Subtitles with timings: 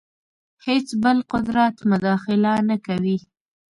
[0.67, 3.17] هېڅ بل قدرت مداخله نه کوي.